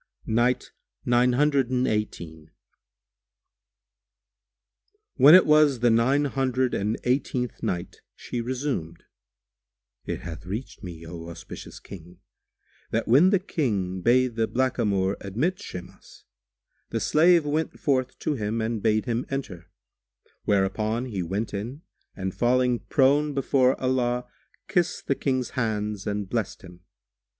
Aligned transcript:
When 0.23 0.47
it 0.47 0.65
was 5.45 5.79
the 5.81 5.89
Nine 5.91 6.25
Hundred 6.25 6.73
and 6.73 6.97
Eighteenth 7.03 7.61
Night, 7.61 8.01
She 8.15 8.41
resumed, 8.41 9.03
It 10.07 10.21
hath 10.21 10.47
reached 10.47 10.81
me, 10.81 11.05
O 11.05 11.29
auspicious 11.29 11.79
King, 11.79 12.17
that 12.89 13.07
when 13.07 13.29
the 13.29 13.37
King 13.37 14.01
bade 14.01 14.33
the 14.37 14.47
blackamoor 14.47 15.17
admit 15.21 15.59
Shimas, 15.59 16.23
the 16.89 16.99
slave 16.99 17.45
went 17.45 17.79
forth 17.79 18.17
to 18.17 18.33
him 18.33 18.59
and 18.59 18.81
bade 18.81 19.05
him 19.05 19.27
enter; 19.29 19.69
whereupon 20.45 21.05
he 21.05 21.21
went 21.21 21.53
in 21.53 21.83
and 22.15 22.33
falling 22.33 22.79
prone 22.79 23.35
before 23.35 23.79
Allah, 23.79 24.27
kissed 24.67 25.05
the 25.05 25.13
King's 25.13 25.51
hands 25.51 26.07
and 26.07 26.27
blessed 26.27 26.63
him. 26.63 26.79